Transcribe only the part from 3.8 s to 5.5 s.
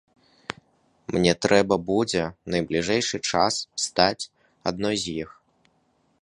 стаць адной з іх!